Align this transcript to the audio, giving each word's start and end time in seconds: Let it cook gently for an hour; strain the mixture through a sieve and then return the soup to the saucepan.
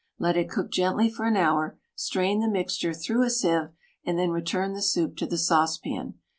Let 0.17 0.35
it 0.35 0.49
cook 0.49 0.71
gently 0.71 1.11
for 1.11 1.27
an 1.27 1.37
hour; 1.37 1.77
strain 1.93 2.39
the 2.39 2.47
mixture 2.47 2.91
through 2.91 3.21
a 3.21 3.29
sieve 3.29 3.69
and 4.03 4.17
then 4.17 4.31
return 4.31 4.73
the 4.73 4.81
soup 4.81 5.15
to 5.17 5.27
the 5.27 5.37
saucepan. 5.37 6.15